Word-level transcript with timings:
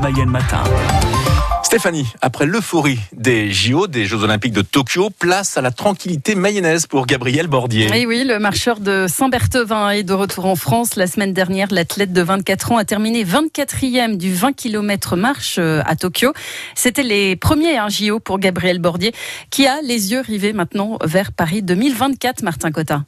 Mayenne 0.00 0.30
Matin. 0.30 0.64
Stéphanie, 1.62 2.06
après 2.20 2.46
l'euphorie 2.46 2.98
des 3.12 3.52
JO, 3.52 3.86
des 3.86 4.06
Jeux 4.06 4.22
Olympiques 4.22 4.52
de 4.52 4.62
Tokyo, 4.62 5.10
place 5.10 5.56
à 5.56 5.60
la 5.60 5.70
tranquillité 5.70 6.34
mayonnaise 6.34 6.86
pour 6.86 7.06
Gabriel 7.06 7.46
Bordier. 7.46 7.88
Oui, 7.90 8.06
oui, 8.06 8.24
le 8.24 8.38
marcheur 8.38 8.80
de 8.80 9.06
Saint-Berthevin 9.08 9.90
est 9.90 10.02
de 10.02 10.12
retour 10.12 10.46
en 10.46 10.56
France. 10.56 10.96
La 10.96 11.06
semaine 11.06 11.32
dernière, 11.32 11.68
l'athlète 11.70 12.12
de 12.12 12.22
24 12.22 12.72
ans 12.72 12.76
a 12.78 12.84
terminé 12.84 13.24
24e 13.24 14.16
du 14.16 14.32
20 14.32 14.52
km 14.54 15.16
marche 15.16 15.56
euh, 15.58 15.82
à 15.86 15.96
Tokyo. 15.96 16.32
C'était 16.74 17.02
les 17.02 17.36
premiers 17.36 17.76
hein, 17.76 17.88
JO 17.88 18.18
pour 18.18 18.38
Gabriel 18.38 18.78
Bordier, 18.78 19.12
qui 19.50 19.66
a 19.66 19.80
les 19.82 20.12
yeux 20.12 20.20
rivés 20.20 20.52
maintenant 20.52 20.98
vers 21.04 21.30
Paris 21.32 21.62
2024, 21.62 22.42
Martin 22.42 22.72
Cotta. 22.72 23.02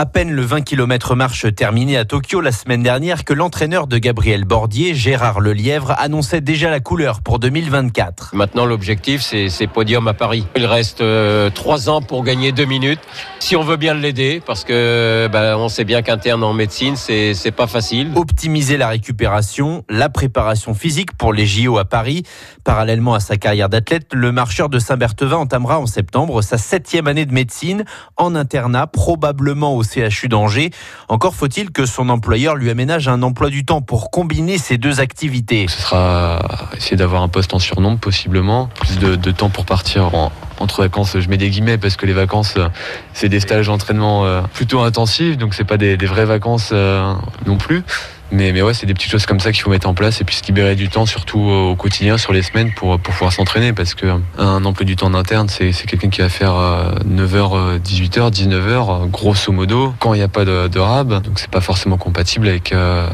À 0.00 0.06
peine 0.06 0.30
le 0.30 0.42
20 0.42 0.60
km 0.60 1.16
marche 1.16 1.52
terminé 1.56 1.96
à 1.96 2.04
Tokyo 2.04 2.40
la 2.40 2.52
semaine 2.52 2.84
dernière 2.84 3.24
que 3.24 3.34
l'entraîneur 3.34 3.88
de 3.88 3.98
Gabriel 3.98 4.44
Bordier, 4.44 4.94
Gérard 4.94 5.40
Lelièvre, 5.40 5.92
annonçait 5.98 6.40
déjà 6.40 6.70
la 6.70 6.78
couleur 6.78 7.20
pour 7.20 7.40
2024. 7.40 8.30
Maintenant, 8.32 8.64
l'objectif, 8.64 9.22
c'est 9.22 9.66
podium 9.66 10.06
à 10.06 10.14
Paris. 10.14 10.46
Il 10.54 10.66
reste 10.66 11.00
euh, 11.00 11.50
trois 11.50 11.90
ans 11.90 12.00
pour 12.00 12.22
gagner 12.22 12.52
deux 12.52 12.64
minutes. 12.64 13.00
Si 13.40 13.56
on 13.56 13.64
veut 13.64 13.76
bien 13.76 13.94
l'aider, 13.94 14.40
parce 14.46 14.62
que 14.62 15.28
bah, 15.32 15.58
on 15.58 15.68
sait 15.68 15.82
bien 15.82 16.02
qu'interne 16.02 16.44
en 16.44 16.52
médecine, 16.52 16.94
c'est 16.94 17.50
pas 17.56 17.66
facile. 17.66 18.12
Optimiser 18.14 18.76
la 18.76 18.86
récupération, 18.86 19.84
la 19.88 20.08
préparation 20.08 20.74
physique 20.74 21.16
pour 21.16 21.32
les 21.32 21.44
JO 21.44 21.76
à 21.76 21.84
Paris. 21.84 22.22
Parallèlement 22.62 23.14
à 23.14 23.20
sa 23.20 23.36
carrière 23.36 23.68
d'athlète, 23.68 24.10
le 24.12 24.30
marcheur 24.30 24.68
de 24.68 24.78
Saint-Berthevin 24.78 25.38
entamera 25.38 25.80
en 25.80 25.86
septembre 25.86 26.40
sa 26.40 26.56
septième 26.56 27.08
année 27.08 27.26
de 27.26 27.32
médecine 27.32 27.84
en 28.16 28.36
internat, 28.36 28.86
probablement 28.86 29.74
au 29.74 29.82
CHU 29.88 30.28
d'Angers. 30.28 30.70
Encore 31.08 31.34
faut-il 31.34 31.70
que 31.70 31.86
son 31.86 32.08
employeur 32.08 32.54
lui 32.54 32.70
aménage 32.70 33.08
un 33.08 33.22
emploi 33.22 33.50
du 33.50 33.64
temps 33.64 33.80
pour 33.80 34.10
combiner 34.10 34.58
ces 34.58 34.78
deux 34.78 35.00
activités. 35.00 35.66
Ce 35.68 35.80
sera 35.82 36.38
essayer 36.76 36.96
d'avoir 36.96 37.22
un 37.22 37.28
poste 37.28 37.54
en 37.54 37.58
surnombre 37.58 37.98
possiblement, 37.98 38.68
plus 38.80 38.98
de, 38.98 39.30
temps 39.30 39.50
pour 39.50 39.64
partir 39.64 40.10
entre 40.58 40.82
vacances, 40.82 41.18
je 41.18 41.28
mets 41.28 41.36
des 41.36 41.50
guillemets 41.50 41.78
parce 41.78 41.96
que 41.96 42.06
les 42.06 42.12
vacances, 42.12 42.54
c'est 43.12 43.28
des 43.28 43.40
stages 43.40 43.66
d'entraînement 43.66 44.24
euh, 44.24 44.42
plutôt 44.52 44.80
intensifs, 44.80 45.36
donc 45.36 45.54
c'est 45.54 45.64
pas 45.64 45.76
des, 45.76 45.96
vraies 45.96 46.24
vacances 46.24 46.70
euh, 46.72 47.14
non 47.46 47.56
plus. 47.56 47.84
Mais, 48.30 48.52
mais 48.52 48.62
ouais, 48.62 48.74
c'est 48.74 48.86
des 48.86 48.94
petites 48.94 49.10
choses 49.10 49.26
comme 49.26 49.40
ça 49.40 49.52
qu'il 49.52 49.62
faut 49.62 49.70
mettre 49.70 49.88
en 49.88 49.94
place 49.94 50.20
et 50.20 50.24
puis 50.24 50.36
se 50.36 50.44
libérer 50.46 50.76
du 50.76 50.88
temps, 50.88 51.06
surtout 51.06 51.40
au 51.40 51.76
quotidien, 51.76 52.18
sur 52.18 52.32
les 52.32 52.42
semaines, 52.42 52.72
pour, 52.74 52.98
pour 52.98 53.14
pouvoir 53.14 53.32
s'entraîner. 53.32 53.72
Parce 53.72 53.94
qu'un 53.94 54.20
emploi 54.64 54.84
du 54.84 54.96
temps 54.96 55.10
d'interne, 55.10 55.48
c'est 55.48 55.72
quelqu'un 55.86 56.08
qui 56.08 56.20
va 56.20 56.28
faire 56.28 56.54
9h, 57.06 57.80
18h, 57.80 58.32
19h, 58.32 59.10
grosso 59.10 59.52
modo, 59.52 59.94
quand 59.98 60.14
il 60.14 60.18
n'y 60.18 60.24
a 60.24 60.28
pas 60.28 60.44
de, 60.44 60.68
de 60.68 60.78
rab. 60.78 61.22
Donc 61.22 61.38
c'est 61.38 61.50
pas 61.50 61.60
forcément 61.60 61.96
compatible 61.96 62.48
avec 62.48 62.72
euh, 62.72 63.08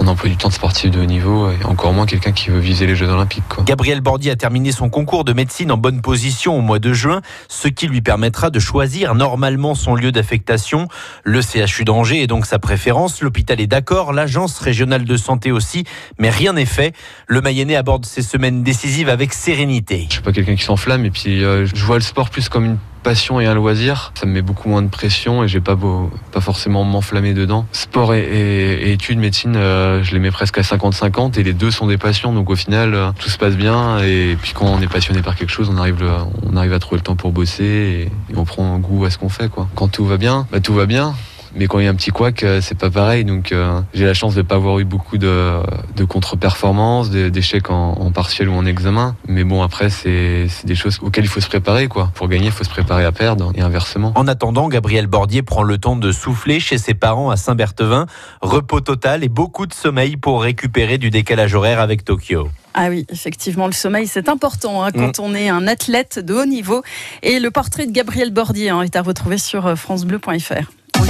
un 0.00 0.06
emploi 0.06 0.28
du 0.28 0.36
temps 0.36 0.48
de 0.48 0.54
sportif 0.54 0.90
de 0.90 1.00
haut 1.00 1.04
niveau 1.04 1.50
et 1.50 1.64
encore 1.64 1.92
moins 1.92 2.06
quelqu'un 2.06 2.32
qui 2.32 2.50
veut 2.50 2.58
viser 2.58 2.86
les 2.86 2.96
Jeux 2.96 3.08
Olympiques. 3.08 3.44
Quoi. 3.48 3.64
Gabriel 3.64 4.00
Bordier 4.00 4.32
a 4.32 4.36
terminé 4.36 4.72
son 4.72 4.88
concours 4.88 5.24
de 5.24 5.32
médecine 5.32 5.70
en 5.72 5.76
bonne 5.76 6.00
position 6.00 6.56
au 6.56 6.60
mois 6.60 6.78
de 6.78 6.92
juin, 6.92 7.20
ce 7.48 7.68
qui 7.68 7.86
lui 7.86 8.00
permettra 8.00 8.50
de 8.50 8.58
choisir 8.58 9.14
normalement 9.14 9.74
son 9.74 9.94
lieu 9.94 10.12
d'affectation. 10.12 10.88
Le 11.24 11.40
CHU 11.42 11.84
d'Angers 11.84 12.22
est 12.22 12.26
donc 12.26 12.46
sa 12.46 12.58
préférence. 12.58 13.20
L'hôpital 13.20 13.60
est 13.60 13.66
d'accord. 13.66 14.12
L'agence 14.12 14.59
régionale 14.60 15.04
de 15.04 15.16
santé 15.16 15.52
aussi, 15.52 15.84
mais 16.18 16.30
rien 16.30 16.52
n'est 16.52 16.66
fait. 16.66 16.94
Le 17.26 17.40
Mayennais 17.40 17.76
aborde 17.76 18.04
ces 18.04 18.22
semaines 18.22 18.62
décisives 18.62 19.08
avec 19.08 19.32
sérénité. 19.32 20.06
Je 20.08 20.14
suis 20.14 20.22
pas 20.22 20.32
quelqu'un 20.32 20.56
qui 20.56 20.64
s'enflamme 20.64 21.04
et 21.04 21.10
puis 21.10 21.42
euh, 21.42 21.66
je 21.66 21.84
vois 21.84 21.96
le 21.96 22.02
sport 22.02 22.30
plus 22.30 22.48
comme 22.48 22.64
une 22.64 22.78
passion 23.02 23.40
et 23.40 23.46
un 23.46 23.54
loisir. 23.54 24.12
Ça 24.14 24.26
me 24.26 24.32
met 24.32 24.42
beaucoup 24.42 24.68
moins 24.68 24.82
de 24.82 24.88
pression 24.88 25.42
et 25.42 25.48
j'ai 25.48 25.60
pas 25.60 25.74
beau, 25.74 26.10
pas 26.32 26.40
forcément 26.40 26.84
m'enflammer 26.84 27.34
dedans. 27.34 27.66
Sport 27.72 28.14
et, 28.14 28.92
études, 28.92 29.18
médecine, 29.18 29.56
euh, 29.56 30.02
je 30.02 30.12
les 30.12 30.20
mets 30.20 30.30
presque 30.30 30.58
à 30.58 30.62
50-50 30.62 31.38
et 31.38 31.42
les 31.42 31.52
deux 31.52 31.70
sont 31.70 31.86
des 31.86 31.98
passions. 31.98 32.32
Donc 32.32 32.50
au 32.50 32.56
final, 32.56 32.94
euh, 32.94 33.10
tout 33.18 33.30
se 33.30 33.38
passe 33.38 33.56
bien 33.56 33.98
et 34.00 34.36
puis 34.40 34.52
quand 34.54 34.66
on 34.66 34.80
est 34.80 34.92
passionné 34.92 35.22
par 35.22 35.36
quelque 35.36 35.50
chose, 35.50 35.70
on 35.72 35.78
arrive, 35.78 36.04
on 36.42 36.56
arrive 36.56 36.72
à 36.72 36.78
trouver 36.78 36.98
le 36.98 37.04
temps 37.04 37.16
pour 37.16 37.32
bosser 37.32 38.08
et, 38.34 38.36
on 38.36 38.44
prend 38.44 38.78
goût 38.78 39.04
à 39.04 39.10
ce 39.10 39.18
qu'on 39.18 39.28
fait. 39.28 39.50
Quoi. 39.50 39.68
Quand 39.74 39.88
tout 39.88 40.04
va 40.04 40.16
bien, 40.16 40.46
bah, 40.52 40.60
tout 40.60 40.74
va 40.74 40.86
bien. 40.86 41.14
Mais 41.54 41.66
quand 41.66 41.78
il 41.78 41.84
y 41.84 41.88
a 41.88 41.90
un 41.90 41.94
petit 41.94 42.10
couac, 42.10 42.42
euh, 42.42 42.60
c'est 42.60 42.78
pas 42.78 42.90
pareil. 42.90 43.24
Donc 43.24 43.52
euh, 43.52 43.80
j'ai 43.94 44.06
la 44.06 44.14
chance 44.14 44.34
de 44.34 44.42
ne 44.42 44.46
pas 44.46 44.56
avoir 44.56 44.78
eu 44.78 44.84
beaucoup 44.84 45.18
de, 45.18 45.60
de 45.96 46.04
contre-performances, 46.04 47.10
d'échecs 47.10 47.70
en, 47.70 48.10
partiel 48.12 48.48
ou 48.48 48.54
en 48.54 48.66
examen. 48.66 49.16
Mais 49.26 49.44
bon, 49.44 49.62
après, 49.62 49.90
c'est 49.90 50.46
des 50.64 50.74
choses 50.74 50.98
auxquelles 51.02 51.24
il 51.24 51.28
faut 51.28 51.40
se 51.40 51.48
préparer. 51.48 51.88
Quoi. 51.88 52.10
Pour 52.14 52.28
gagner, 52.28 52.46
il 52.46 52.52
faut 52.52 52.64
se 52.64 52.70
préparer 52.70 53.04
à 53.04 53.12
perdre 53.12 53.52
et 53.54 53.60
inversement. 53.60 54.12
En 54.16 54.26
attendant, 54.28 54.68
Gabriel 54.68 55.06
Bordier 55.06 55.42
prend 55.42 55.62
le 55.62 55.78
temps 55.78 55.96
de 55.96 56.12
souffler 56.12 56.60
chez 56.60 56.78
ses 56.78 56.94
parents 56.94 57.30
à 57.30 57.36
Saint-Berthevin. 57.36 58.06
Repos 58.40 58.80
total 58.80 59.24
et 59.24 59.28
beaucoup 59.28 59.66
de 59.66 59.74
sommeil 59.74 60.16
pour 60.16 60.42
récupérer 60.42 60.98
du 60.98 61.10
décalage 61.10 61.54
horaire 61.54 61.80
avec 61.80 62.04
Tokyo. 62.04 62.48
Ah 62.74 62.88
oui, 62.88 63.04
effectivement, 63.10 63.66
le 63.66 63.72
sommeil, 63.72 64.06
c'est 64.06 64.28
important 64.28 64.84
hein, 64.84 64.92
quand 64.92 65.18
mm. 65.18 65.22
on 65.22 65.34
est 65.34 65.48
un 65.48 65.66
athlète 65.66 66.18
de 66.18 66.34
haut 66.34 66.46
niveau. 66.46 66.82
Et 67.22 67.40
le 67.40 67.50
portrait 67.50 67.86
de 67.86 67.92
Gabriel 67.92 68.30
Bordier 68.30 68.70
hein, 68.70 68.82
est 68.82 68.96
à 68.96 69.02
retrouver 69.02 69.38
sur 69.38 69.66
euh, 69.66 69.74
francebleu.fr. 69.74 70.70